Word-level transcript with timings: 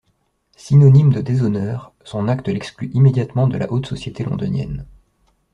Synonyme 0.55 1.13
de 1.13 1.21
déshonneur, 1.21 1.93
son 2.03 2.27
acte 2.27 2.47
l'exclut 2.49 2.89
immédiatement 2.91 3.45
de 3.47 3.59
la 3.59 3.71
haute 3.71 3.85
société 3.85 4.23
londonienne. 4.23 4.87